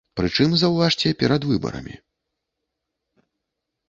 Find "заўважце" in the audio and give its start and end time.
0.61-1.11